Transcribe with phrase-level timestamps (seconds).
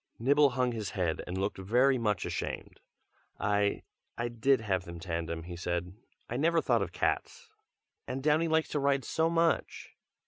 [0.17, 2.79] Nibble hung his head and looked very much ashamed.
[3.39, 3.83] "I
[4.17, 5.93] I did have them tandem," he said.
[6.27, 7.51] "I never thought of cats,
[8.07, 9.91] and Downy likes to ride so much!"